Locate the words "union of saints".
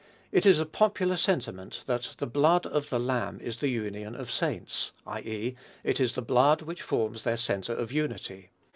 3.67-4.91